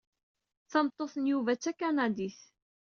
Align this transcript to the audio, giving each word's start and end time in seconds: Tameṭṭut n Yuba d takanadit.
Tameṭṭut 0.71 1.13
n 1.19 1.29
Yuba 1.31 1.51
d 1.57 1.59
takanadit. 1.63 2.39